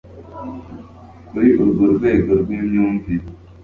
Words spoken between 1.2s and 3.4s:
kuri urwo rwego rw'imyumvire